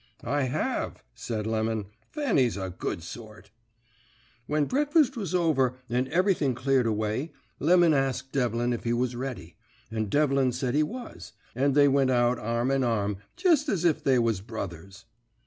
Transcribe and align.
"'I 0.23 0.41
have,' 0.45 1.03
said 1.13 1.45
Lemon; 1.45 1.85
'Fanny's 2.09 2.57
a 2.57 2.71
good 2.75 3.03
sort.' 3.03 3.51
"When 4.47 4.65
breakfast 4.65 5.15
was 5.15 5.35
over 5.35 5.75
and 5.91 6.07
everything 6.07 6.55
cleared 6.55 6.87
away 6.87 7.33
Lemon 7.59 7.93
asked 7.93 8.31
Devlin 8.31 8.73
if 8.73 8.83
he 8.83 8.93
was 8.93 9.15
ready, 9.15 9.57
and 9.91 10.09
Devlin 10.09 10.53
said 10.53 10.73
he 10.73 10.81
was, 10.81 11.33
and 11.53 11.75
they 11.75 11.87
went 11.87 12.09
out 12.09 12.39
arm 12.39 12.71
in 12.71 12.83
arm 12.83 13.17
jest 13.37 13.69
as 13.69 13.85
if 13.85 14.03
they 14.03 14.17
was 14.17 14.41
brothers. 14.41 15.05